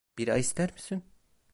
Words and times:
Bira 0.17 0.37
ister 0.37 0.69
misin? 0.73 1.03